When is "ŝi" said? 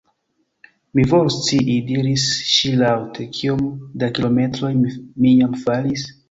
2.53-2.71